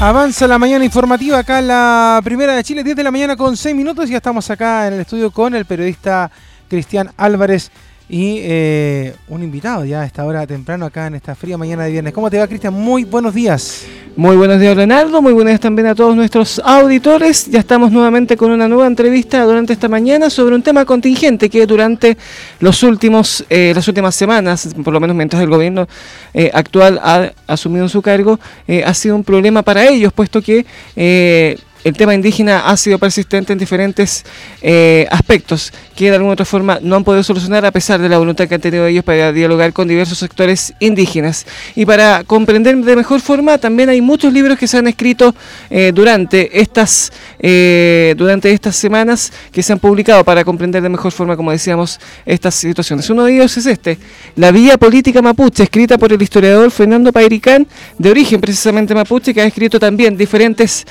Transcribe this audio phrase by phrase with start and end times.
[0.00, 3.74] Avanza la mañana informativa acá la primera de Chile, 10 de la mañana con 6
[3.74, 4.08] minutos.
[4.08, 6.30] Ya estamos acá en el estudio con el periodista
[6.68, 7.72] Cristian Álvarez
[8.08, 11.90] y eh, un invitado ya a esta hora temprano acá en esta fría mañana de
[11.90, 12.14] viernes.
[12.14, 12.72] ¿Cómo te va, Cristian?
[12.72, 13.84] Muy buenos días.
[14.16, 15.20] Muy buenos días, Leonardo.
[15.20, 17.46] Muy buenos días también a todos nuestros auditores.
[17.50, 21.66] Ya estamos nuevamente con una nueva entrevista durante esta mañana sobre un tema contingente que
[21.66, 22.16] durante
[22.60, 25.86] los últimos, eh, las últimas semanas, por lo menos mientras el gobierno
[26.32, 28.40] eh, actual ha asumido su cargo,
[28.84, 30.64] ha sido un problema para ellos, puesto que
[31.88, 34.24] el tema indígena ha sido persistente en diferentes
[34.60, 38.18] eh, aspectos que de alguna otra forma no han podido solucionar a pesar de la
[38.18, 41.46] voluntad que han tenido ellos para dialogar con diversos sectores indígenas.
[41.74, 45.34] Y para comprender de mejor forma, también hay muchos libros que se han escrito
[45.70, 47.10] eh, durante, estas,
[47.40, 51.98] eh, durante estas semanas que se han publicado para comprender de mejor forma, como decíamos,
[52.26, 53.08] estas situaciones.
[53.10, 53.98] Uno de ellos es este,
[54.36, 59.40] La Vía Política Mapuche, escrita por el historiador Fernando Pairicán, de origen precisamente mapuche, que
[59.40, 60.86] ha escrito también diferentes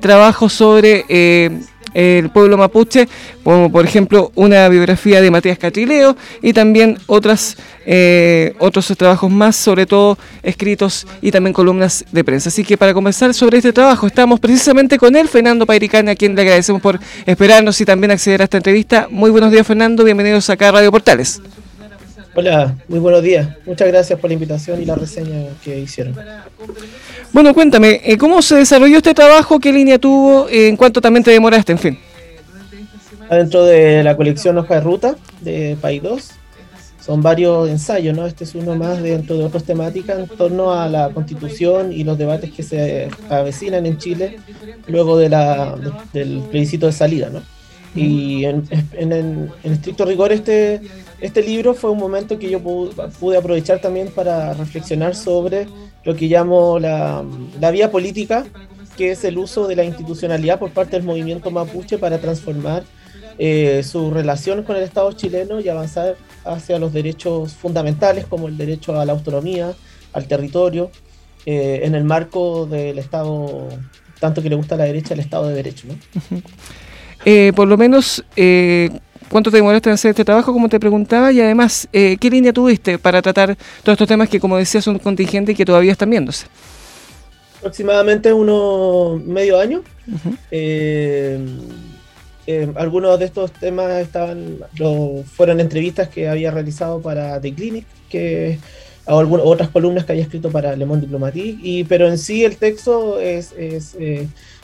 [0.00, 1.50] trabajos sobre eh,
[1.94, 3.08] el pueblo mapuche,
[3.44, 9.56] como por ejemplo una biografía de Matías Catrileo y también otras, eh, otros trabajos más,
[9.56, 12.48] sobre todo escritos y también columnas de prensa.
[12.48, 16.34] Así que para conversar sobre este trabajo estamos precisamente con él, Fernando Pairicana, a quien
[16.34, 19.08] le agradecemos por esperarnos y también acceder a esta entrevista.
[19.10, 21.40] Muy buenos días Fernando, bienvenidos acá a Radio Portales.
[22.34, 23.46] Hola, muy buenos días.
[23.66, 26.16] Muchas gracias por la invitación y la reseña que hicieron.
[27.30, 29.60] Bueno, cuéntame, eh, ¿cómo se desarrolló este trabajo?
[29.60, 30.48] ¿Qué línea tuvo?
[30.48, 31.72] Eh, ¿En cuánto también te demoraste?
[31.72, 31.98] En fin.
[33.30, 36.30] Dentro de la colección Hoja de Ruta de País 2,
[37.04, 38.26] son varios ensayos, ¿no?
[38.26, 42.16] Este es uno más dentro de otras temáticas en torno a la constitución y los
[42.16, 44.38] debates que se avecinan en Chile
[44.86, 45.76] luego de la,
[46.14, 47.42] del plebiscito de salida, ¿no?
[47.94, 50.80] Y en, estricto rigor este
[51.22, 55.68] este libro fue un momento que yo pude, aprovechar también para reflexionar sobre
[56.02, 57.24] lo que llamo la,
[57.70, 58.44] vía política,
[58.96, 62.82] que es el uso de la institucionalidad por parte del movimiento mapuche para transformar
[63.38, 68.56] eh, su relación con el Estado chileno y avanzar hacia los derechos fundamentales como el
[68.56, 69.74] derecho a la autonomía,
[70.12, 70.90] al territorio,
[71.46, 73.68] eh, en el marco del Estado,
[74.18, 75.86] tanto que le gusta a la derecha, el Estado de Derecho.
[77.24, 78.24] Eh, por lo menos
[79.32, 81.32] ¿Cuánto te demoraste en hacer este trabajo, como te preguntaba?
[81.32, 84.98] Y además, eh, ¿qué línea tuviste para tratar todos estos temas que, como decía, son
[84.98, 86.48] contingentes y que todavía están viéndose?
[87.56, 89.82] Aproximadamente unos medio año.
[90.50, 91.38] Eh,
[92.46, 94.58] eh, algunos de estos temas estaban,
[95.34, 98.58] fueron entrevistas que había realizado para The Clinic, que
[99.06, 102.58] algunas otras columnas que había escrito para Le Monde Diplomatique, y, pero en sí el
[102.58, 103.96] texto es, es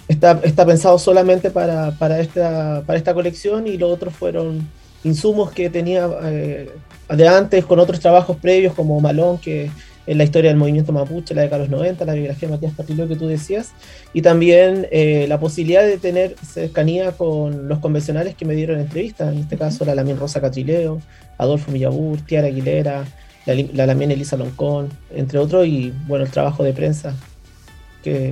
[0.09, 4.67] está, pensado solamente para, esta, colección y los otros fueron
[5.05, 6.71] insumos que tenía eh,
[7.09, 9.71] de antes con otros trabajos previos como Malón, que
[10.07, 13.07] es la historia del movimiento mapuche, la de los 90, la biografía de Matías Patillo
[13.07, 13.73] que tú decías,
[14.15, 19.33] y también eh, la posibilidad de tener cercanía con los convencionales que me dieron entrevistas,
[19.33, 21.03] en este caso la Lamien Rosa Catrileo,
[21.37, 23.05] Adolfo Millabur, Tiara Aguilera,
[23.45, 27.15] la, la Lamien Elisa Loncón, entre otros, y bueno, el trabajo de prensa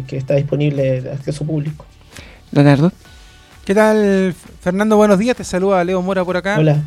[0.06, 1.84] que, está disponible de acceso público.
[2.52, 2.92] Leonardo.
[3.64, 4.96] ¿Qué tal, Fernando?
[4.96, 6.56] Buenos días, te saluda Leo Mora por acá.
[6.58, 6.84] Hola.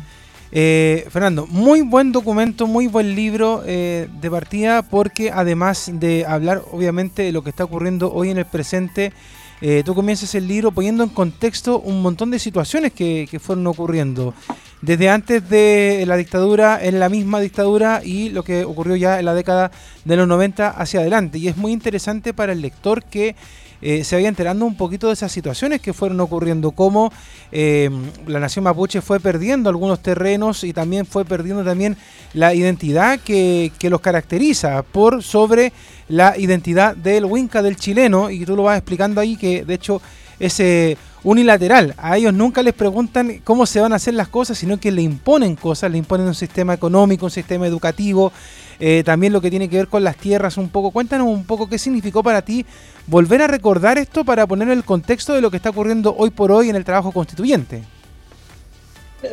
[0.52, 6.62] Eh, Fernando, muy buen documento, muy buen libro eh, de partida, porque además de hablar
[6.72, 9.12] obviamente de lo que está ocurriendo hoy en el presente,
[9.60, 13.66] eh, tú comienzas el libro poniendo en contexto un montón de situaciones que, que, fueron
[13.68, 14.34] ocurriendo.
[14.82, 19.26] Desde antes de la dictadura, en la misma dictadura y lo que ocurrió ya en
[19.26, 19.70] la década
[20.06, 21.38] de los 90 hacia adelante.
[21.38, 23.36] Y es muy interesante para el lector que
[23.82, 27.12] eh, se vaya enterando un poquito de esas situaciones que fueron ocurriendo, cómo
[27.50, 27.90] eh,
[28.26, 31.96] la nación mapuche fue perdiendo algunos terrenos y también fue perdiendo también
[32.34, 35.72] la identidad que, que los caracteriza por sobre
[36.08, 40.02] la identidad del Winca del chileno, y tú lo vas explicando ahí, que de hecho
[40.40, 41.94] es eh, unilateral.
[41.98, 45.02] A ellos nunca les preguntan cómo se van a hacer las cosas, sino que le
[45.02, 48.32] imponen cosas, le imponen un sistema económico, un sistema educativo,
[48.80, 50.90] eh, también lo que tiene que ver con las tierras un poco.
[50.90, 52.64] Cuéntanos un poco qué significó para ti
[53.06, 56.50] volver a recordar esto para poner el contexto de lo que está ocurriendo hoy por
[56.50, 57.82] hoy en el trabajo constituyente.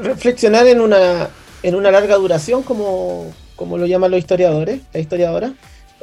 [0.01, 1.29] Reflexionar en una,
[1.63, 5.53] en una larga duración, como, como lo llaman los historiadores, la historiadora,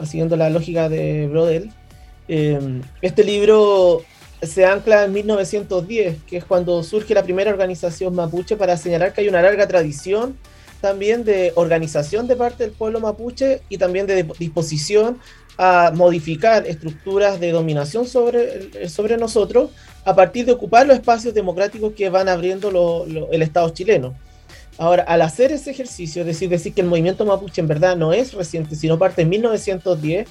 [0.04, 1.70] siguiendo la lógica de Brodel.
[2.26, 4.02] Eh, este libro
[4.46, 9.20] se ancla en 1910, que es cuando surge la primera organización mapuche para señalar que
[9.23, 10.37] hay una larga tradición
[10.81, 15.19] también de organización de parte del pueblo mapuche y también de disposición
[15.56, 19.70] a modificar estructuras de dominación sobre, sobre nosotros
[20.05, 24.14] a partir de ocupar los espacios democráticos que van abriendo el Estado chileno.
[24.76, 28.12] Ahora, al hacer ese ejercicio, es decir, decir que el movimiento mapuche en verdad no
[28.12, 30.29] es reciente, sino parte de 1910,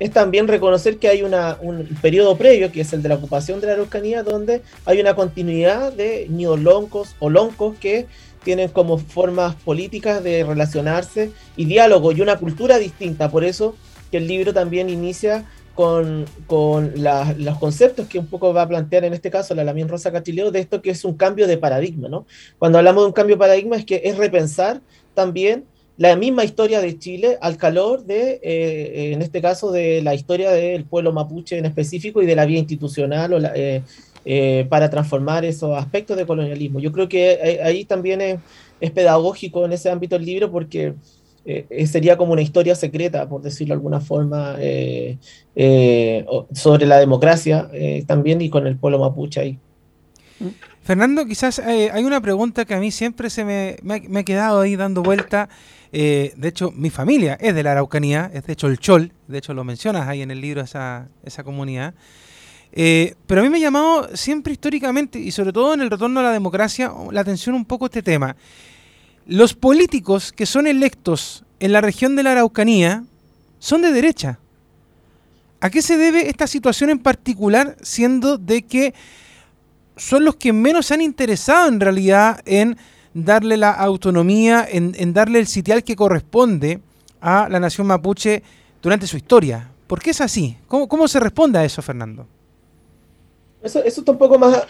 [0.00, 3.66] es también reconocer que hay un periodo previo, que es el de la ocupación de
[3.66, 8.06] la Araucanía, donde hay una continuidad de neoloncos o loncos que
[8.42, 13.30] tienen como formas políticas de relacionarse y diálogo y una cultura distinta.
[13.30, 13.76] Por eso
[14.10, 15.44] que el libro también inicia
[15.74, 19.88] con, con los conceptos que un poco va a plantear en este caso la Lamien
[19.88, 22.08] Rosa Cachileo de esto que es un cambio de paradigma.
[22.08, 22.26] ¿no?
[22.58, 24.80] Cuando hablamos de un cambio de paradigma es que es repensar
[25.14, 25.66] también
[26.00, 30.50] la misma historia de Chile al calor de, eh, en este caso, de la historia
[30.50, 33.82] del pueblo mapuche en específico y de la vía institucional eh,
[34.24, 36.80] eh, para transformar esos aspectos de colonialismo.
[36.80, 40.94] Yo creo que ahí también es, pedagógico en ese ámbito el libro porque
[41.84, 44.56] sería como una historia secreta, por decirlo de alguna forma,
[46.54, 47.70] sobre la democracia
[48.06, 49.58] también y con el pueblo mapuche ahí.
[50.82, 54.76] Fernando, quizás hay una pregunta que a mí siempre se me, me, ha quedado ahí
[54.76, 55.50] dando vuelta.
[55.92, 59.54] De hecho, mi familia es de la Araucanía, es de hecho el Chol, de hecho
[59.54, 61.94] lo mencionas ahí en el libro esa, esa comunidad.
[62.72, 66.20] Eh, pero a mí me ha llamado siempre históricamente, y sobre todo en el retorno
[66.20, 68.36] a la democracia, la atención un poco este tema.
[69.26, 73.04] Los políticos que son electos en la región de la Araucanía
[73.58, 74.38] son de derecha.
[75.60, 78.94] ¿A qué se debe esta situación en particular, siendo de que
[79.96, 82.78] son los que menos se han interesado en realidad en
[83.14, 86.80] darle la autonomía, en, darle el sitial que corresponde
[87.20, 88.42] a la nación mapuche
[88.82, 89.70] durante su historia?
[89.86, 90.56] ¿Por qué es así?
[90.68, 92.26] ¿Cómo, se responde a eso, Fernando?
[93.62, 94.66] Eso, eso tampoco más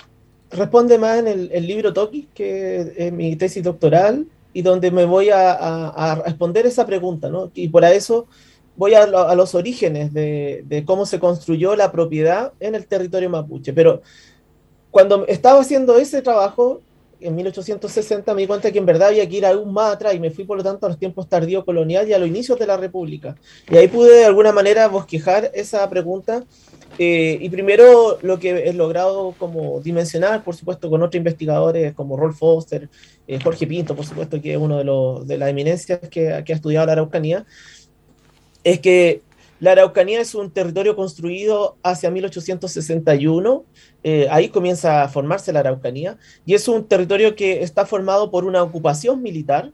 [0.51, 5.31] responde más en el, libro Toki, que es mi tesis doctoral, y donde me voy
[5.33, 7.51] a, responder esa pregunta, ¿no?
[7.55, 8.27] Y por eso
[8.77, 13.73] voy a, los orígenes de, cómo se construyó la propiedad en el territorio mapuche.
[13.73, 14.03] Pero
[14.91, 16.81] cuando estaba haciendo ese trabajo,
[17.20, 20.20] en 1860 me di cuenta que en verdad había que ir aún más atrás y
[20.20, 22.67] me fui por lo tanto a los tiempos tardío colonial y a los inicios de
[22.67, 23.37] la República.
[23.70, 26.44] Y ahí pude de alguna manera bosquejar esa pregunta
[26.99, 32.17] eh, y primero lo que he logrado como dimensionar, por supuesto, con otros investigadores como
[32.17, 32.88] Rolf Foster,
[33.26, 36.52] eh, Jorge Pinto, por supuesto, que es uno de, los, de las eminencias que, que
[36.52, 37.46] ha estudiado la Araucanía,
[38.64, 39.22] es que
[39.61, 43.65] la Araucanía es un territorio construido hacia 1861,
[44.03, 48.45] eh, ahí comienza a formarse la Araucanía, y es un territorio que está formado por
[48.45, 49.73] una ocupación militar,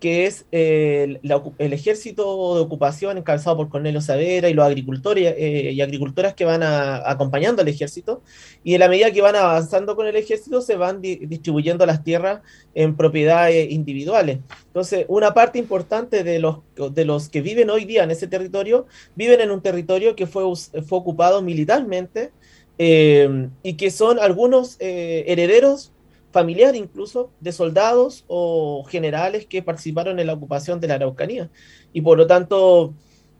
[0.00, 1.20] que es el,
[1.58, 6.62] ejército de ocupación encabezado por Cornelio Saavedra y los agricultores eh, y agricultoras que van
[6.62, 8.22] acompañando al ejército,
[8.62, 12.42] y en la medida que van avanzando con el ejército se van distribuyendo las tierras
[12.74, 14.38] en propiedades individuales.
[14.66, 16.58] Entonces, una parte importante de los,
[16.92, 20.44] de los que viven hoy día en ese territorio, viven en un territorio que fue,
[20.86, 22.32] fue ocupado militarmente
[22.78, 25.92] eh, y que son algunos eh, herederos
[26.36, 31.48] familiar incluso de soldados o generales que participaron en la ocupación de la Araucanía.
[31.94, 32.92] Y por lo tanto,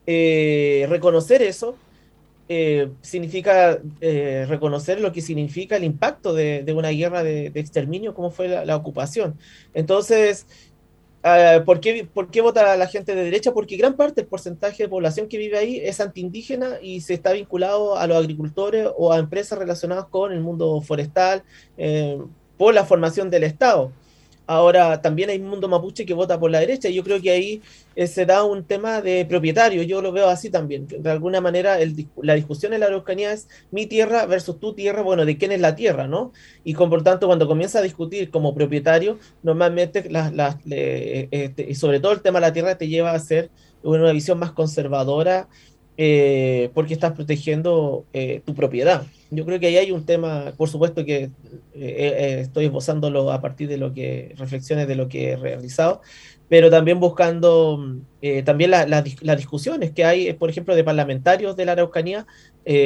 [0.07, 1.77] eh, reconocer eso
[2.49, 8.31] eh, significa eh, reconocer lo que significa el impacto de, una guerra de, exterminio como
[8.31, 9.39] fue la, ocupación.
[9.75, 10.47] Entonces,
[11.23, 13.53] ah, ¿por, qué, ¿por, qué, vota la gente de derecha?
[13.53, 17.33] Porque gran parte del porcentaje de población que vive ahí es antiindígena y se está
[17.33, 21.45] vinculado a los agricultores o a empresas relacionadas con el mundo forestal
[22.57, 23.93] por la formación del Estado.
[24.49, 27.33] Ahora también hay un mundo mapuche que vota por la derecha y yo creo que
[27.33, 27.63] ahí
[27.97, 30.87] eh, se da un tema de propietario, yo lo veo así también.
[30.87, 31.79] De alguna manera
[32.23, 35.61] la discusión en la Araucanía es mi tierra versus tu tierra, bueno, de quién es
[35.61, 36.33] la tierra, ¿no?
[36.63, 40.09] Y por tanto cuando comienza a discutir como propietario, normalmente
[40.71, 43.51] eh, este, y sobre todo el tema de la tierra te lleva a ser
[43.83, 45.49] una visión más conservadora
[45.97, 48.05] eh, porque estás protegiendo
[48.45, 49.07] tu propiedad.
[49.31, 51.31] Yo creo que ahí hay un tema, por supuesto que eh,
[51.75, 56.01] eh, estoy esbozándolo a partir de lo que reflexiones de lo que he realizado,
[56.49, 61.73] pero también buscando eh, también las discusiones que hay, por ejemplo, de parlamentarios de la
[61.73, 62.27] Araucanía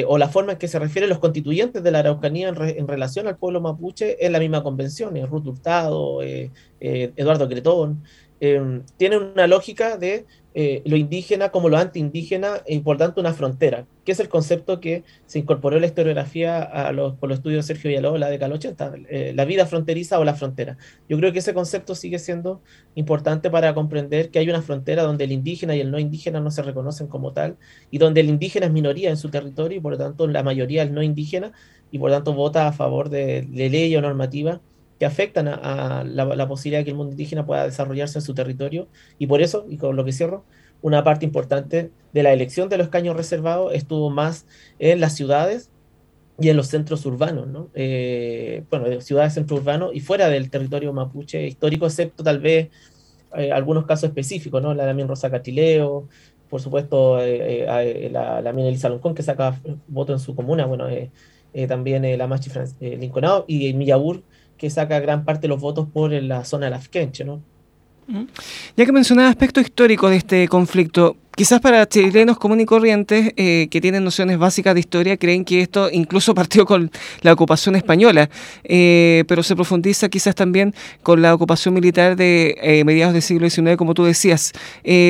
[0.07, 3.37] o la forma en que se refieren los constituyentes de la Araucanía en, relación al
[3.37, 6.21] pueblo mapuche en la misma convención, Ruth Hurtado,
[6.79, 8.03] Eduardo Cretón,
[8.39, 13.85] tienen una lógica de eh, lo indígena como lo antiindígena e por tanto una frontera,
[14.03, 17.65] que es el concepto que se incorporó en la historiografía a los, por los estudios
[17.65, 20.77] de Sergio Villalobos la década del 80, eh, la vida fronteriza o la frontera.
[21.07, 22.61] Yo creo que ese concepto sigue siendo
[22.95, 26.51] importante para comprender que hay una frontera donde el indígena y el no indígena no
[26.51, 27.57] se reconocen como tal,
[27.89, 30.83] y donde el indígena es minoría en su territorio y por lo tanto la mayoría
[30.83, 31.53] es no indígena
[31.91, 34.61] y por tanto vota a favor de, de ley o normativa
[35.01, 38.87] que afectan a, la, posibilidad de que el mundo indígena pueda desarrollarse en su territorio.
[39.17, 40.45] Y por eso, y con lo que cierro,
[40.83, 44.45] una parte importante de la elección de los caños reservados estuvo más
[44.77, 45.71] en las ciudades
[46.39, 47.69] y en los centros urbanos, ¿no?
[47.73, 52.69] Eh, bueno, ciudades, centro urbano y fuera del territorio mapuche histórico, excepto tal vez
[53.35, 54.75] eh, algunos casos específicos, ¿no?
[54.75, 56.09] La Damien Rosa Catileo,
[56.47, 60.85] por supuesto, la, la mina Elisa Loncón, que saca voto en su comuna, bueno,
[61.67, 64.21] también la Machi Lincolnado, y Millabur,
[64.61, 67.43] que saca gran parte de los votos por la zona de la Afkenche, ¿no?
[68.75, 73.67] Ya que mencionaba aspectos históricos de este conflicto, quizás para chilenos comunes y corrientes eh,
[73.71, 76.91] que tienen nociones básicas de historia creen que esto incluso partió con
[77.21, 78.29] la ocupación española,
[78.63, 83.49] eh, pero se profundiza quizás también con la ocupación militar de eh, mediados del siglo
[83.49, 84.51] XIX, como tú decías.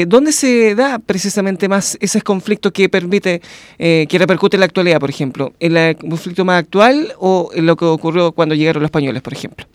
[0.08, 3.42] ¿Dónde se da precisamente más ese conflicto que permite,
[3.78, 5.54] que repercute en la actualidad, por ejemplo?
[5.60, 9.34] ¿En el conflicto más actual o en lo que ocurrió cuando llegaron los españoles, por
[9.34, 9.66] ejemplo?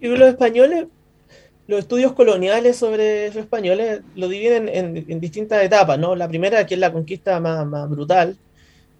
[0.00, 0.86] Y los españoles
[1.66, 6.14] los estudios coloniales sobre los españoles lo dividen en, distintas etapas, ¿no?
[6.14, 8.36] La primera, que es la conquista más, brutal,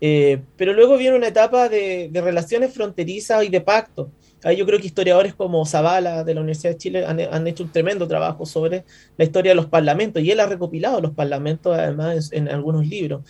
[0.00, 4.11] eh, pero luego viene una etapa de, relaciones fronterizas y de pacto.
[4.42, 7.73] Ahí yo creo que historiadores como Zavala de la Universidad de Chile han, hecho un
[7.73, 8.85] tremendo trabajo sobre
[9.16, 13.23] la historia de los parlamentos y él ha recopilado los parlamentos además en, algunos libros.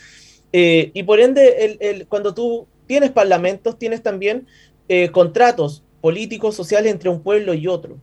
[0.53, 4.47] Eh, y por ende, cuando tú tienes parlamentos, tienes también
[4.89, 7.99] eh, contratos políticos, sociales entre un pueblo y otro.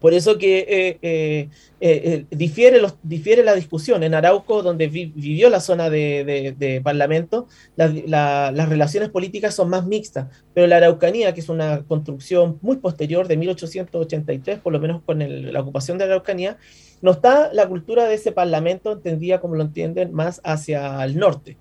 [0.00, 1.48] Por eso que eh, eh,
[1.80, 4.02] eh, difiere, los, difiere la discusión.
[4.02, 10.66] En Arauco, donde vivió la zona de, parlamento, las relaciones políticas son más mixtas, pero
[10.66, 15.18] la Araucanía, que es una construcción muy posterior de 1883, por lo menos con
[15.52, 16.58] la ocupación de la Araucanía,
[17.00, 21.56] no está la cultura de ese parlamento entendida como lo entienden más hacia el norte.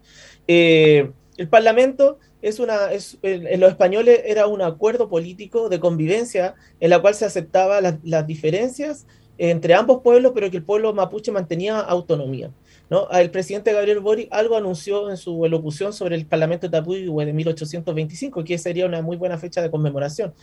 [1.37, 6.89] El parlamento es una, es, en los españoles era un acuerdo político de convivencia en
[6.89, 9.05] la cual se aceptaba las, diferencias
[9.39, 12.51] entre ambos pueblos, pero que el pueblo mapuche mantenía autonomía.
[12.89, 13.09] ¿no?
[13.11, 17.33] El presidente Gabriel Boric algo anunció en su elocución sobre el Parlamento de Tapuyehue de
[17.33, 20.33] 1825, que sería una muy buena fecha de conmemoración,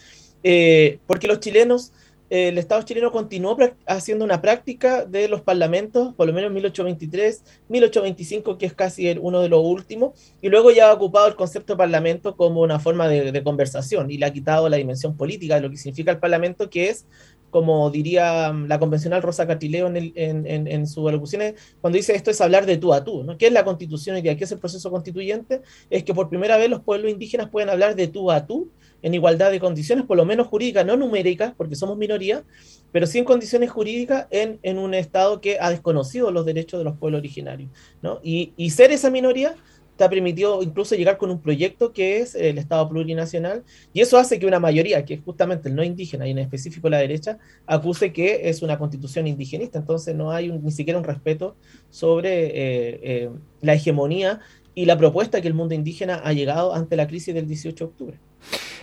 [0.43, 1.93] eh, porque los chilenos
[2.31, 7.45] el Estado chileno continuó haciendo una práctica de los parlamentos, por lo menos en 1823,
[7.69, 11.75] 1825, que es casi uno de los últimos, y luego ya ha ocupado el concepto
[11.75, 15.61] de parlamento como una forma de, conversación y le ha quitado la dimensión política de
[15.61, 17.07] lo que significa el parlamento, que es
[17.51, 22.33] como diría mm, la convencional Rosa Catileo en, en, en, sus elocuciones, cuando dice esto
[22.33, 23.39] es hablar de tú a tú, ¿no?
[23.39, 25.63] ¿Qué es la constitución y qué es el proceso constituyente?
[25.89, 28.71] Es que por primera vez los pueblos indígenas pueden hablar de tú a tú
[29.05, 32.43] en igualdad de condiciones, por lo menos jurídicas, no numéricas, porque somos minoría,
[32.91, 36.85] pero sí en condiciones jurídicas en, en un Estado que ha desconocido los derechos de
[36.85, 37.69] los pueblos originarios.
[38.01, 38.19] ¿no?
[38.23, 39.57] Y, y ser esa minoría
[39.99, 44.17] te ha permitido incluso llegar con un proyecto que es el Estado plurinacional, y eso
[44.17, 47.39] hace que una mayoría, que es justamente el no indígena y en específico la derecha,
[47.67, 49.79] acuse que es una constitución indigenista.
[49.79, 51.57] Entonces no hay ni siquiera un respeto
[51.91, 53.31] sobre eh, eh,
[53.61, 54.41] la hegemonía
[54.75, 57.89] y la propuesta que el mundo indígena ha llegado ante la crisis del 18 de
[57.89, 58.17] octubre.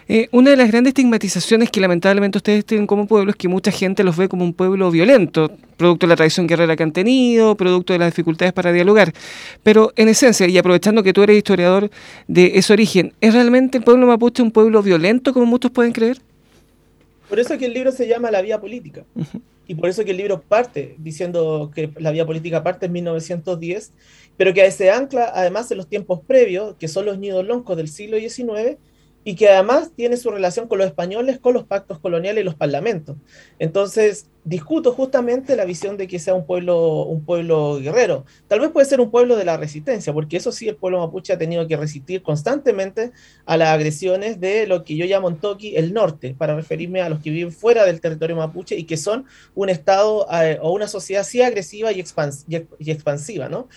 [0.07, 3.71] Eh, una de las grandes estigmatizaciones que lamentablemente ustedes tienen como pueblo es que mucha
[3.71, 7.55] gente los ve como un pueblo violento, producto de la tradición guerrera que han tenido,
[7.55, 9.13] producto de las dificultades para dialogar.
[9.63, 11.89] Pero en esencia, y aprovechando que tú eres historiador
[12.27, 16.17] de ese origen, ¿es realmente el pueblo mapuche un pueblo violento como muchos pueden creer?
[17.29, 19.05] Por eso que el libro se llama La Vía Política.
[19.68, 23.94] Y por eso que el libro parte diciendo que la vía política parte en 1910,
[24.38, 27.88] pero que se ancla además en los tiempos previos, que son los nidos loncos del
[27.88, 28.77] siglo XIX,
[29.23, 32.55] y que además tiene su relación con los españoles, con los pactos coloniales y los
[32.55, 33.17] parlamentos.
[33.59, 38.25] Entonces, discuto justamente la visión de que sea un pueblo, un pueblo guerrero.
[38.47, 41.33] Tal vez puede ser un pueblo de la resistencia, porque eso sí, el pueblo mapuche
[41.33, 43.11] ha tenido que resistir constantemente
[43.45, 47.09] a las agresiones de lo que yo llamo en Toki el norte, para referirme a
[47.09, 50.87] los que viven fuera del territorio mapuche y que son un estado eh, o una
[50.87, 53.67] sociedad así agresiva y, expansiva, ¿no?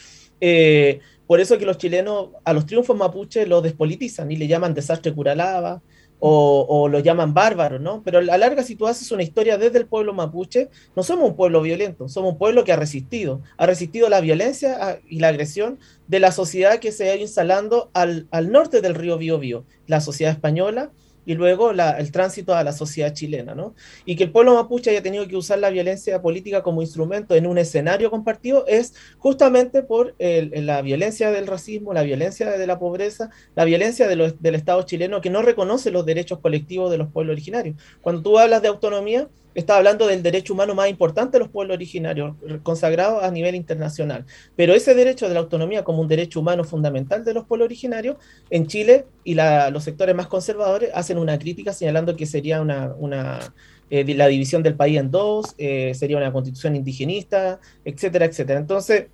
[0.40, 4.75] Eh, por eso que los chilenos a los triunfos mapuche los despolitizan y le llaman
[4.75, 5.83] desastre curalaba
[6.26, 8.02] o, lo llaman bárbaro, ¿no?
[8.02, 11.28] Pero a la larga, si tú haces una historia desde el pueblo mapuche, no somos
[11.28, 15.19] un pueblo violento, somos un pueblo que ha resistido, ha resistido la violencia ah, y
[15.19, 15.78] la agresión
[16.09, 20.33] de la sociedad que se ha instalando al, al norte del río Biobío, la sociedad
[20.33, 20.93] española,
[21.26, 23.75] y luego el tránsito a la sociedad chilena, ¿no?
[24.04, 27.47] Y que el pueblo mapuche haya tenido que usar la violencia política como instrumento en
[27.47, 33.31] un escenario compartido es justamente por la violencia del racismo, la violencia de la pobreza,
[33.54, 37.76] la violencia del Estado chileno que no reconoce los derechos colectivos de los pueblos originarios.
[38.00, 41.76] Cuando tú hablas de autonomía, está hablando del derecho humano más importante de los pueblos
[41.76, 44.26] originarios, consagrado a nivel internacional.
[44.56, 48.16] Pero ese derecho de la autonomía como un derecho humano fundamental de los pueblos originarios,
[48.50, 53.40] en Chile y los sectores más conservadores hacen una crítica señalando que sería una,
[53.90, 58.58] eh, la división del país en dos, eh, sería una constitución indigenista, etcétera, etcétera.
[58.58, 59.06] Entonces,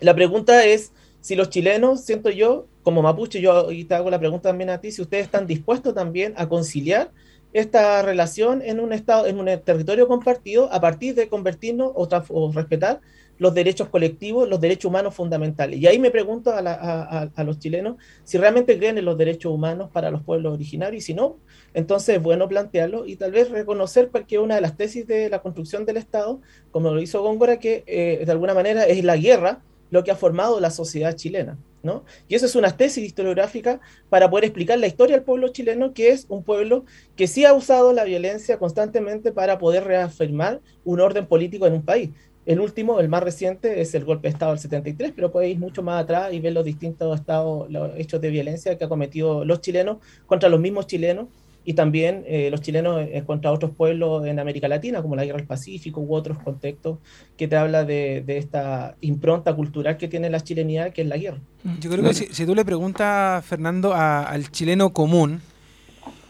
[0.00, 4.70] la pregunta es si los chilenos, siento yo, como mapuche, yo hago la pregunta también
[4.70, 7.10] a ti, si ustedes están dispuestos también a conciliar
[7.52, 13.00] esta relación en un estado, en un territorio compartido, a partir de convertirnos o, respetar
[13.38, 15.78] los derechos colectivos, los derechos humanos fundamentales.
[15.78, 20.10] Y ahí me pregunto a, los chilenos si realmente creen en los derechos humanos para
[20.10, 21.36] los pueblos originarios y si no,
[21.72, 25.40] entonces es bueno plantearlo y tal vez reconocer cualquier una de las tesis de la
[25.40, 26.40] construcción del Estado,
[26.72, 30.16] como lo hizo Góngora, que eh, de alguna manera es la guerra lo que ha
[30.16, 31.56] formado la sociedad chilena.
[31.82, 32.04] ¿No?
[32.28, 36.10] Y eso es una tesis historiográfica para poder explicar la historia del pueblo chileno, que
[36.10, 36.84] es un pueblo
[37.16, 41.82] que sí ha usado la violencia constantemente para poder reafirmar un orden político en un
[41.82, 42.10] país.
[42.46, 45.58] El último, el más reciente, es el golpe de Estado del 73, pero puede ir
[45.58, 49.44] mucho más atrás y ver los distintos estados, los hechos de violencia que ha cometido
[49.44, 51.28] los chilenos contra los mismos chilenos
[51.68, 55.36] y también eh, los chilenos eh, contra otros pueblos en América Latina, como la Guerra
[55.36, 56.96] del Pacífico u otros contextos,
[57.36, 61.40] que te habla de, esta impronta cultural que tiene la chilenidad, que es la guerra.
[61.78, 65.42] Yo creo que si, tú le preguntas, Fernando, al chileno común,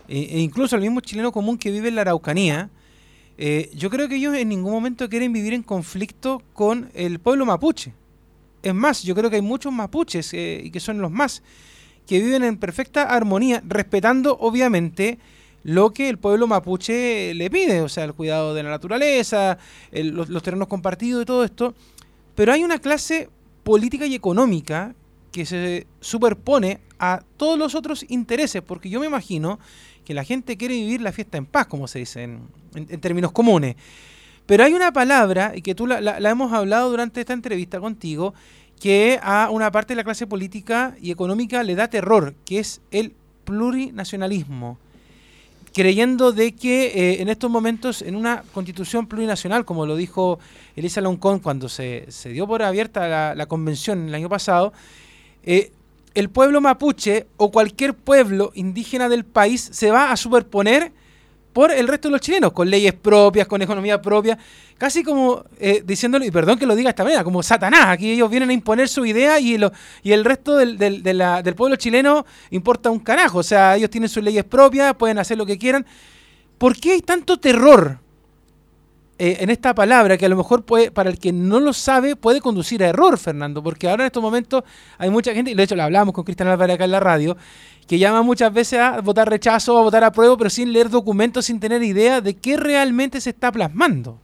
[0.09, 2.69] e, e incluso al mismo chileno común que vive en la Araucanía,
[3.37, 7.47] eh, yo creo que ellos en ningún momento quieren vivir en conflicto con el pueblo
[7.47, 7.93] mapuche.
[8.61, 11.45] Es más, yo creo que hay muchos mapuches, y que son los más,
[12.09, 15.19] que viven en perfecta armonía, respetando obviamente
[15.63, 19.59] lo que el pueblo mapuche le pide, o sea, el cuidado de la naturaleza,
[19.93, 21.75] los, terrenos compartidos y todo esto.
[22.35, 23.29] Pero hay una clase
[23.63, 24.95] política y económica
[25.31, 29.59] que se superpone a todos los otros intereses, porque yo me imagino
[30.07, 33.77] que la gente quiere vivir la fiesta en paz, como se dice en, términos comunes.
[34.47, 38.33] Pero hay una palabra, y que tú la, hemos hablado durante esta entrevista contigo,
[38.79, 42.81] que a una parte de la clase política y económica le da terror, que es
[42.91, 44.79] el plurinacionalismo,
[45.73, 50.39] creyendo de que eh, en estos momentos en una constitución plurinacional, como lo dijo
[50.77, 54.73] Elisa Loncón cuando se, dio por abierta la, convención el año pasado,
[55.45, 55.73] eh,
[56.15, 60.93] el pueblo mapuche o cualquier pueblo indígena del país se va a superponer
[61.59, 64.39] por el resto de los chilenos, con leyes propias, con economía propia,
[64.77, 68.31] casi como eh, diciéndolo, y perdón que lo diga esta manera, como Satanás, aquí ellos
[68.31, 69.73] vienen a imponer su idea y, lo,
[70.05, 74.09] y el resto del, del, del pueblo chileno importa un carajo, o sea, ellos tienen
[74.09, 75.85] sus leyes propias, pueden hacer lo que quieran.
[76.59, 77.99] ¿Por qué hay tanto terror
[79.19, 82.15] eh, en esta palabra que a lo mejor puede, para el que no lo sabe
[82.15, 83.63] puede conducir a error, Fernando?
[83.63, 84.63] Porque ahora en estos momentos
[84.97, 87.37] hay mucha gente, y de hecho lo hablamos con Cristian Álvarez acá en la radio,
[87.89, 91.59] que llama muchas veces a votar rechazo a votar apruebo, pero sin leer documentos, sin
[91.59, 94.21] tener idea de qué realmente se está plasmando.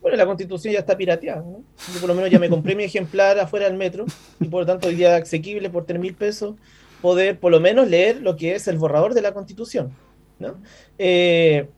[0.00, 1.42] Bueno, la constitución ya está pirateada.
[1.42, 4.04] Yo por lo menos ya me compré mi ejemplar afuera del metro
[4.38, 6.56] y por lo tanto hoy día asequible por 3 mil pesos
[7.00, 9.92] poder por lo menos leer lo que es el borrador de la constitución,
[10.38, 10.56] ¿no?
[10.98, 11.68] Eh,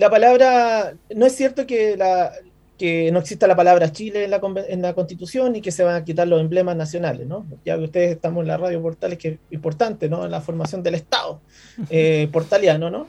[0.00, 2.32] la palabra, no es cierto que la,
[2.78, 5.96] que no exista la palabra Chile en la, en la Constitución y que se van
[5.96, 7.44] a quitar los emblemas nacionales, ¿no?
[7.66, 10.24] Ya que ustedes estamos en la radio Portales, que es importante, ¿no?
[10.24, 11.42] En la formación del Estado
[11.90, 13.08] eh, portaliano, ¿no?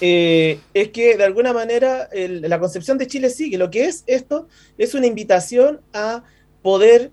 [0.00, 3.56] Eh, es que de alguna manera la concepción de Chile sigue.
[3.56, 6.24] Lo que es esto es una invitación a
[6.60, 7.12] poder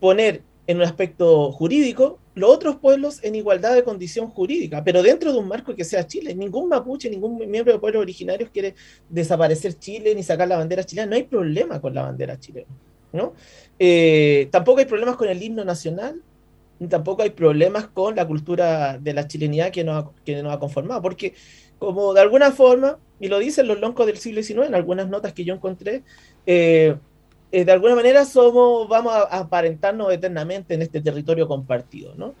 [0.00, 5.32] poner en un aspecto jurídico los otros pueblos en igualdad de condición jurídica, pero dentro
[5.32, 6.34] de un marco que sea Chile.
[6.34, 8.74] Ningún mapuche, ningún miembro de pueblos originarios quiere
[9.08, 11.10] desaparecer Chile ni sacar la bandera chilena.
[11.10, 12.68] No hay problema con la bandera chilena.
[13.12, 13.34] ¿no?
[13.78, 16.20] Eh, tampoco hay problemas con el himno nacional,
[16.88, 20.58] tampoco hay problemas con la cultura de la chilenidad que nos ha, que nos ha
[20.58, 21.34] conformado, porque
[21.78, 25.32] como de alguna forma, y lo dicen los loncos del siglo XIX en algunas notas
[25.32, 26.02] que yo encontré,
[26.46, 26.96] eh,
[27.54, 32.34] eh, de alguna manera somos, vamos a, aparentarnos eternamente en este territorio compartido, ¿no?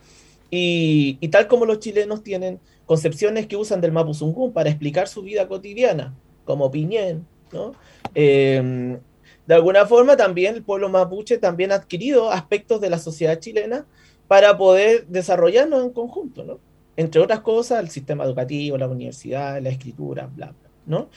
[0.50, 5.46] Y, tal como los chilenos tienen concepciones que usan del Mapuzungún para explicar su vida
[5.46, 7.76] cotidiana, como Piñén, ¿no?
[8.12, 8.98] Em,
[9.46, 13.86] de alguna forma también el pueblo mapuche también ha adquirido aspectos de la sociedad chilena
[14.26, 16.58] para poder desarrollarnos en conjunto, ¿no?
[16.96, 21.08] Entre otras cosas, el sistema educativo, la universidad, la escritura, bla, bla, ¿no?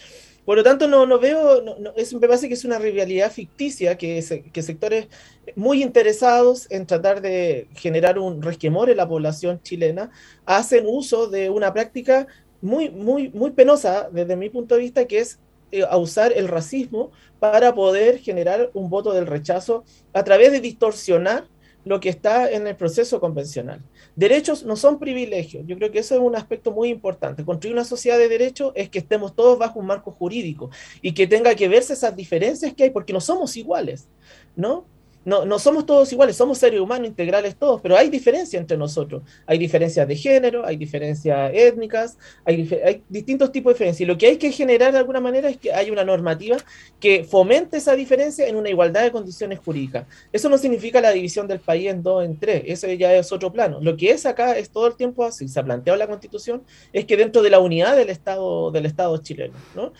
[0.47, 4.23] Por lo tanto, no, no veo, no, me parece que es una rivalidad ficticia, que,
[4.53, 5.09] que sectores
[5.57, 10.09] muy interesados en tratar de generar un resquemor en la población chilena
[10.45, 12.27] hacen uso de una práctica
[12.61, 15.37] muy, muy, muy penosa desde mi punto de vista, que es
[15.73, 19.83] eh, usar el racismo para poder generar un voto del rechazo
[20.13, 21.49] a través de distorsionar
[21.83, 23.81] lo que está en el proceso convencional.
[24.17, 25.63] Derechos no son privilegios.
[25.67, 27.45] Yo creo que eso es un aspecto muy importante.
[27.45, 30.71] Construir una sociedad de derechos es que estemos todos bajo un marco jurídico
[31.03, 34.09] y que tenga que verse esas diferencias que hay, porque no somos iguales,
[34.55, 34.87] ¿no?
[35.27, 39.23] No, no somos todos iguales, somos seres humanos integrales todos, pero hay diferencias entre nosotros.
[39.45, 44.01] Hay diferencias de género, hay diferencias étnicas, hay, distintos tipos de diferencias.
[44.01, 46.55] Y lo que hay que generar de alguna manera es que haya una normativa
[47.01, 50.07] que fomente esa diferencia en una igualdad de condiciones jurídicas.
[50.31, 53.51] Eso no significa la división del país en dos, en tres, eso ya es otro
[53.51, 53.79] plano.
[53.81, 56.63] Lo que es acá es todo el tiempo así, se ha planteado la constitución,
[56.93, 59.91] es que dentro de la unidad del Estado, del Estado chileno, ¿no?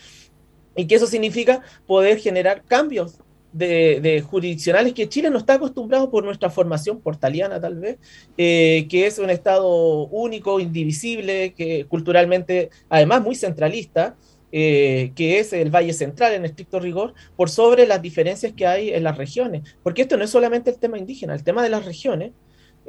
[0.74, 3.18] Y que eso significa poder generar cambios
[3.52, 7.98] de, jurisdiccionales que Chile no está acostumbrado por nuestra formación portaliana tal vez,
[8.36, 14.16] eh, que es un Estado único, indivisible, que culturalmente además muy centralista,
[14.50, 18.90] eh, que es el Valle Central en estricto rigor, por sobre las diferencias que hay
[18.90, 19.62] en las regiones.
[19.82, 22.32] Porque esto no es solamente el tema indígena, el tema de las regiones,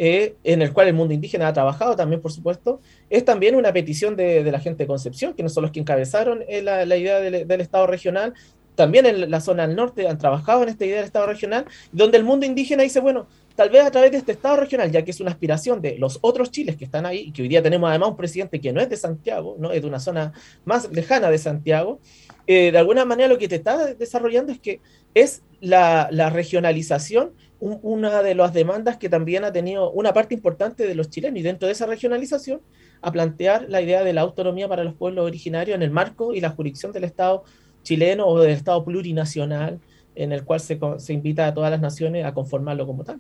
[0.02, 3.74] eh, en el cual el mundo indígena ha trabajado también, por supuesto, es también una
[3.74, 7.20] petición de, la gente de Concepción, que no son los que encabezaron la, la idea
[7.20, 8.34] del, del, Estado regional,
[8.80, 12.18] también en la zona del norte han trabajado en esta idea del Estado regional, donde
[12.18, 15.12] el mundo indígena dice, bueno, tal vez a través de este Estado regional, ya que
[15.12, 17.90] es una aspiración de los otros Chiles que están ahí, y que hoy día tenemos
[17.90, 19.74] además un presidente que no es de Santiago, ¿no?
[19.74, 20.32] es de una zona
[20.64, 22.00] más lejana de Santiago,
[22.48, 24.80] eh, de alguna manera lo que te está desarrollando es que
[25.14, 30.96] es la, regionalización una de las demandas que también ha tenido una parte importante de
[30.96, 32.62] los chilenos y dentro de esa regionalización
[33.02, 36.40] a plantear la idea de la autonomía para los pueblos originarios en el marco y
[36.40, 37.44] la jurisdicción del Estado
[37.84, 39.80] chileno o del Estado plurinacional
[40.16, 43.20] en el cual se, se invita a todas las naciones a conformarlo como tal.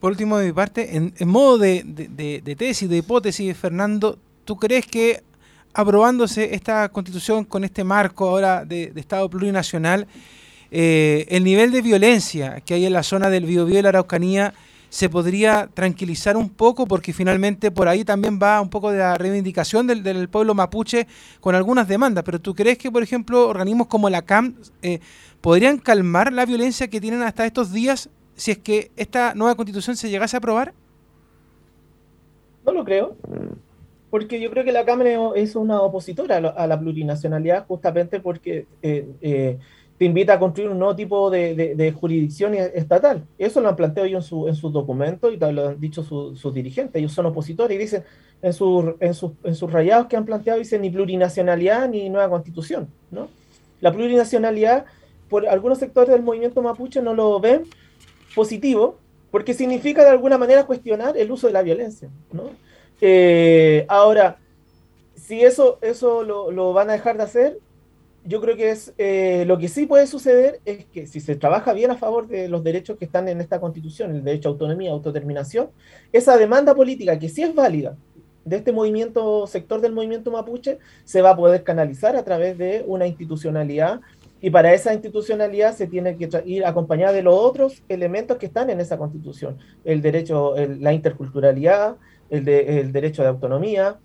[0.00, 4.86] Por último, de mi parte, en, modo de, de, tesis, de hipótesis, Fernando, ¿tú crees
[4.86, 5.22] que
[5.74, 10.06] aprobándose esta constitución con este marco ahora de, Estado plurinacional,
[10.70, 14.54] eh, el nivel de violencia que hay en la zona del Biobío y la Araucanía
[14.90, 19.16] se podría tranquilizar un poco porque finalmente por ahí también va un poco de la
[19.16, 21.06] reivindicación del, pueblo mapuche
[21.40, 22.24] con algunas demandas.
[22.24, 25.00] Pero ¿tú crees que, por ejemplo, organismos como la CAM eh,
[25.40, 29.96] podrían calmar la violencia que tienen hasta estos días si es que esta nueva constitución
[29.96, 30.72] se llegase a aprobar?
[32.64, 33.16] No lo creo.
[34.10, 39.06] Porque yo creo que la Cámara es una opositora a la, plurinacionalidad justamente porque eh,
[39.20, 39.58] eh,
[39.98, 43.24] te invita a construir un nuevo tipo de, jurisdicción estatal.
[43.36, 46.54] Eso lo han planteado ellos en, su, en sus documentos y lo han dicho sus
[46.54, 47.00] dirigentes.
[47.00, 48.04] Ellos son opositores y dicen
[48.40, 48.52] en,
[49.00, 52.88] en, en sus rayados que han planteado, dicen ni plurinacionalidad ni nueva constitución.
[53.10, 53.28] ¿no?
[53.80, 54.84] La plurinacionalidad,
[55.28, 57.64] por algunos sectores del movimiento mapuche no lo ven
[58.36, 58.98] positivo
[59.32, 62.08] porque significa de alguna manera cuestionar el uso de la violencia.
[62.30, 62.50] ¿no?
[63.00, 64.38] Eh, ahora,
[65.16, 67.58] si eso, eso lo, lo van a dejar de hacer,
[68.28, 71.72] yo creo que es eh, lo que sí puede suceder es que si se trabaja
[71.72, 74.90] bien a favor de los derechos que están en esta constitución, el derecho a autonomía,
[74.90, 75.70] autodeterminación,
[76.12, 77.96] esa demanda política que sí es válida
[78.44, 82.84] de este movimiento, sector del movimiento mapuche, se va a poder canalizar a través de
[82.86, 84.00] una institucionalidad
[84.42, 88.68] y para esa institucionalidad se tiene que ir acompañada de los otros elementos que están
[88.68, 91.96] en esa constitución, el derecho, la interculturalidad,
[92.28, 92.44] el,
[92.92, 93.96] derecho de autonomía,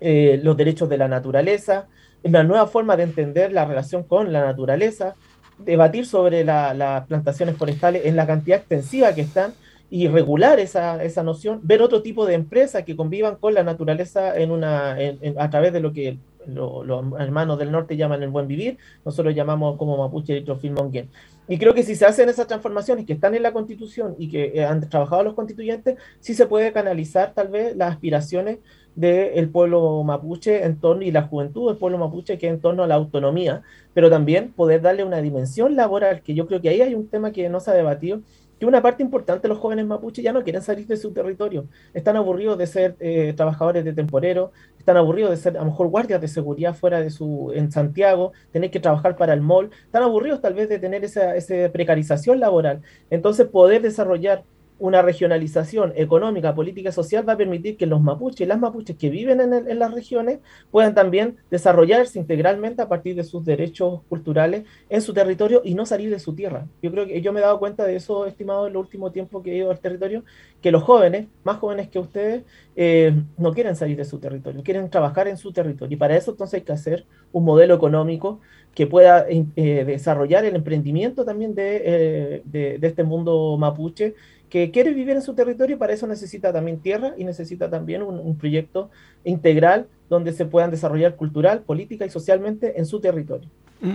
[0.00, 1.88] eh, los derechos de la naturaleza,
[2.24, 5.14] una nueva forma de entender la relación con la naturaleza,
[5.58, 9.52] debatir sobre las plantaciones forestales en la cantidad extensiva que están
[9.90, 14.36] y regular esa, esa noción, ver otro tipo de empresas que convivan con la naturaleza
[14.36, 14.96] en una,
[15.38, 19.76] a través de lo que los hermanos del norte llaman el buen vivir, nosotros llamamos
[19.76, 21.10] como mapuche y trofilmonguén.
[21.46, 24.52] Y creo que si se hacen esas transformaciones que están en la constitución y que
[24.54, 28.58] eh, han trabajado los constituyentes, sí se puede canalizar tal vez las aspiraciones
[28.94, 32.86] del pueblo mapuche en torno y la juventud del pueblo mapuche que en torno a
[32.86, 36.94] la autonomía, pero también poder darle una dimensión laboral, que yo creo que ahí hay
[36.94, 38.20] un tema que no se ha debatido,
[38.58, 41.66] que una parte importante de los jóvenes mapuches ya no quieren salir de su territorio,
[41.92, 45.88] están aburridos de ser eh, trabajadores de temporero, están aburridos de ser a lo mejor
[45.88, 50.02] guardias de seguridad fuera de su, en Santiago, tener que trabajar para el mall, están
[50.02, 54.44] aburridos tal vez de tener esa, esa precarización laboral, entonces poder desarrollar
[54.78, 58.96] una regionalización económica, política y social va a permitir que los mapuches y las mapuches
[58.96, 64.64] que viven en, las regiones puedan también desarrollarse integralmente a partir de sus derechos culturales
[64.88, 66.66] en su territorio y no salir de su tierra.
[66.82, 69.42] Yo creo que yo me he dado cuenta de eso, estimado, en el último tiempo
[69.42, 70.24] que he ido al territorio,
[70.60, 72.42] que los jóvenes, más jóvenes que ustedes,
[72.74, 75.94] eh, no quieren salir de su territorio, quieren trabajar en su territorio.
[75.94, 78.40] Y para eso entonces hay que hacer un modelo económico
[78.74, 84.14] que pueda eh, desarrollar el emprendimiento también de, eh, de, de este mundo mapuche
[84.54, 88.36] que quiere vivir en su territorio para eso necesita también tierra y necesita también un,
[88.36, 88.88] proyecto
[89.24, 93.48] integral donde se puedan desarrollar cultural, política y socialmente en su territorio.
[93.80, 93.94] Mm.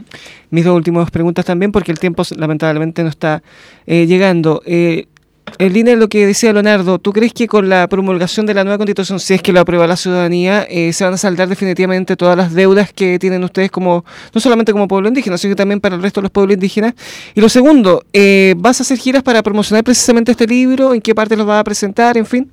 [0.49, 3.41] Mis dos últimas preguntas también, porque el tiempo lamentablemente no está
[3.87, 4.61] eh, llegando.
[4.65, 5.07] Eh,
[5.57, 8.63] En línea de lo que decía Leonardo, ¿tú crees que con la promulgación de la
[8.63, 12.15] nueva constitución, si es que lo aprueba la ciudadanía, eh, se van a saldar definitivamente
[12.15, 15.95] todas las deudas que tienen ustedes como, no solamente como pueblo indígena, sino también para
[15.95, 16.93] el resto de los pueblos indígenas?
[17.33, 20.93] Y lo segundo, eh, ¿vas a hacer giras para promocionar precisamente este libro?
[20.93, 22.17] ¿En qué parte los vas a presentar?
[22.17, 22.51] En fin.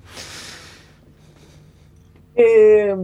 [2.34, 2.94] Eh,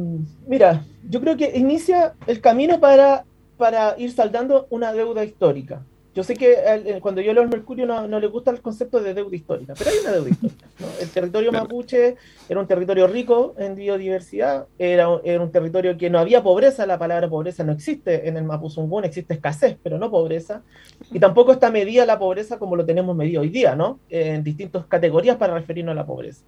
[0.46, 3.24] mira, yo creo que inicia el camino para,
[3.57, 5.83] para ir saldando una deuda histórica.
[6.14, 9.14] Yo sé que cuando yo leo el Mercurio no, no, le gusta el concepto de
[9.14, 10.66] deuda histórica, pero hay una deuda histórica.
[11.01, 12.16] El territorio mapuche
[12.48, 16.98] era un territorio rico en biodiversidad, era, era, un territorio que no había pobreza, la
[16.98, 20.62] palabra pobreza no existe en el Mapuzungún, existe escasez, pero no pobreza,
[21.11, 24.01] y tampoco está medida la pobreza como lo tenemos medido hoy día, ¿no?
[24.11, 26.44] En distintas categorías para referirnos a la pobreza.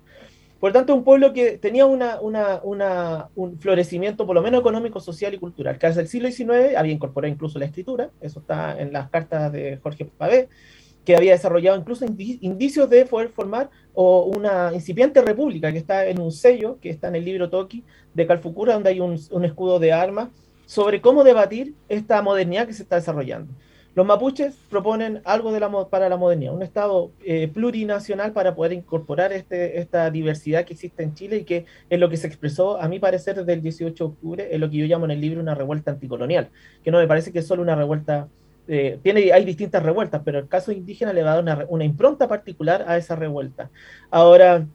[0.64, 5.76] Por tanto, un pueblo que tenía un florecimiento, por lo menos económico, social y cultural,
[5.76, 9.52] que hasta el siglo XIX había incorporado incluso la escritura, eso está en las cartas
[9.52, 10.48] de Jorge Pavé,
[11.04, 16.18] que había desarrollado incluso indicios de poder formar o una incipiente república, que está en
[16.18, 19.92] un sello, que está en el libro Toki de Calfucura, donde hay un escudo de
[19.92, 20.30] armas,
[20.64, 23.52] sobre cómo debatir esta modernidad que se está desarrollando.
[23.94, 28.72] Los mapuches proponen algo de la, para la modernidad, un Estado eh, plurinacional para poder
[28.72, 32.80] incorporar este, esta diversidad que existe en Chile y que es lo que se expresó,
[32.80, 35.20] a mi parecer, desde el 18 de octubre, es lo que yo llamo en el
[35.20, 36.50] libro una revuelta anticolonial,
[36.82, 38.26] que no me parece que es solo una revuelta,
[38.66, 41.84] eh, tiene, hay distintas revueltas, pero el caso indígena le va a dar una, una
[41.84, 43.70] impronta particular a esa revuelta.
[44.10, 44.66] Ahora,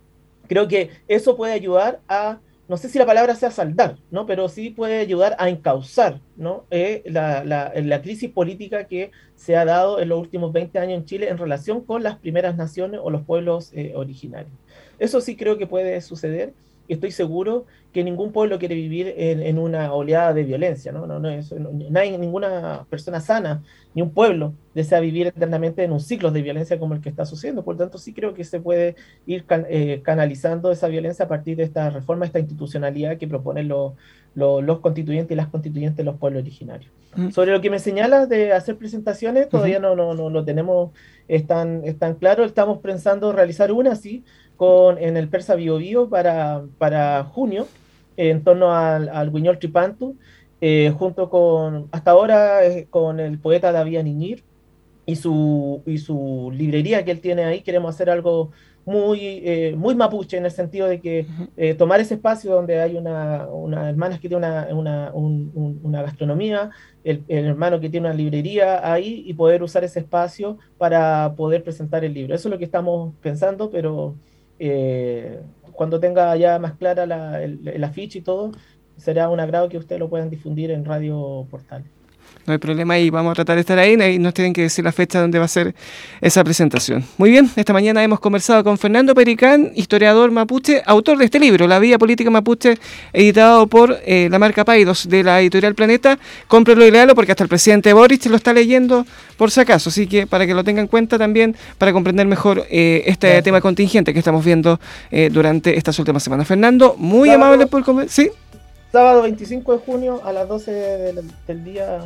[0.48, 4.28] creo que eso puede ayudar a no sé si la palabra sea saldar, ¿no?
[4.28, 6.66] pero sí puede ayudar a encauzar ¿no?
[6.70, 11.30] Eh, la, crisis política que se ha dado en los últimos 20 años en Chile
[11.30, 14.54] en relación con las primeras naciones o los pueblos eh, originarios.
[15.00, 16.54] Eso sí creo que puede suceder
[16.94, 20.92] estoy seguro que ningún pueblo quiere vivir en, en una oleada de violencia.
[20.92, 21.08] ¿no?
[21.08, 23.64] No, no, eso, no, nadie, ninguna persona sana,
[23.96, 27.26] ni un pueblo desea vivir eternamente en un ciclo de violencia como el que está
[27.26, 27.64] sucediendo.
[27.64, 31.28] Por lo tanto, sí creo que se puede ir can, eh, canalizando esa violencia a
[31.28, 33.94] partir de esta reforma, esta institucionalidad que proponen los,
[34.36, 36.92] los, los constituyentes y las constituyentes de los pueblos originarios.
[37.16, 37.32] Mm.
[37.32, 39.96] Sobre lo que me señalas de hacer presentaciones, todavía uh -huh.
[39.96, 40.92] no, no, no lo tenemos
[41.30, 41.96] es tan, es.
[42.44, 44.24] Estamos pensando realizar una, sí,
[44.58, 47.68] con, en el Persa Bio, Bio para, para junio,
[48.18, 50.18] en torno al, al Guiñol Tripantu,
[50.60, 54.44] eh, junto con, hasta ahora, con el poeta David Niñir
[55.06, 57.62] y su, y su librería que él tiene ahí.
[57.62, 58.52] Queremos hacer algo
[58.90, 62.98] muy, eh, muy mapuche en el sentido de que eh, tomar ese espacio donde hay
[62.98, 66.72] una, una hermana que tiene una, una, un, un, una gastronomía,
[67.04, 71.64] el, el, hermano que tiene una librería ahí y poder usar ese espacio para poder
[71.64, 72.34] presentar el libro.
[72.34, 74.16] Eso es lo que estamos pensando, pero
[74.58, 75.40] eh,
[75.74, 78.52] cuando tenga ya más clara la, el, el, afiche y todo,
[78.98, 81.84] será un agrado que ustedes lo puedan difundir en Radio Portal.
[82.50, 84.84] No hay problema ahí, vamos a tratar de estar ahí y nos tienen que decir
[84.84, 85.76] la fecha donde va a ser
[86.20, 87.06] esa presentación.
[87.20, 91.68] Muy bien, esta mañana hemos conversado con Fernando Pericán, historiador mapuche, autor de este libro,
[91.68, 92.80] La Vía Política Mapuche,
[93.14, 96.18] editado por eh, la marca Paidos de la editorial Planeta.
[96.48, 99.06] Cómprelo y léalo porque hasta el presidente Boric lo está leyendo
[99.38, 102.66] por si acaso, así que para que lo tengan en cuenta también, para comprender mejor
[102.72, 104.80] eh, este tema contingente que estamos viendo
[105.12, 106.48] eh, durante estas últimas semanas.
[106.48, 108.10] Fernando, muy Sábado, amable por...
[108.10, 108.32] ¿Sí?
[108.92, 112.00] Sábado 25 de junio a las 12 del, del día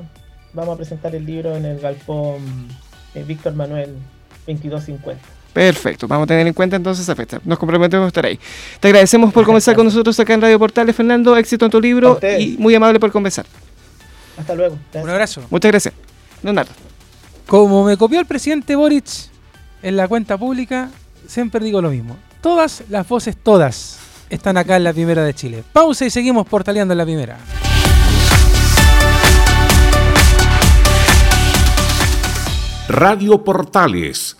[0.54, 2.68] vamos a presentar el libro en el galpón
[3.16, 3.96] eh, Víctor Manuel
[4.48, 5.22] 2250.
[5.54, 7.39] Perfecto, vamos a tener en cuenta entonces esa fecha.
[7.46, 8.39] Nos comprometemos a estar ahí.
[8.80, 11.38] Te agradecemos por conversar con nosotros acá en Radio Portales, Fernando.
[11.38, 13.46] Éxito en tu libro y muy amable por conversar.
[14.36, 14.78] Hasta luego.
[14.92, 15.04] Gracias.
[15.04, 15.42] Un abrazo.
[15.52, 15.94] Muchas gracias.
[16.42, 16.72] Leonardo.
[17.46, 19.06] Como me copió el presidente Boric
[19.84, 20.89] en la cuenta pública,
[21.28, 22.18] siempre digo lo mismo.
[22.42, 25.63] Todas las voces, todas, están acá en la primera de Chile.
[25.72, 27.38] Pausa y seguimos portaleando en la primera.
[32.89, 34.36] Radio Portales